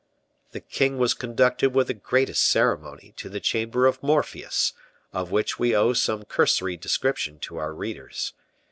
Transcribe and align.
The 0.49 0.61
king 0.61 0.97
was 0.97 1.13
conducted 1.13 1.75
with 1.75 1.85
the 1.85 1.93
greatest 1.93 2.47
ceremony 2.49 3.13
to 3.17 3.29
the 3.29 3.39
chamber 3.39 3.85
of 3.85 4.01
Morpheus, 4.01 4.73
of 5.13 5.29
which 5.29 5.59
we 5.59 5.75
owe 5.75 5.93
some 5.93 6.23
cursory 6.25 6.75
description 6.75 7.37
to 7.41 7.57
our 7.57 7.71
readers. 7.71 8.33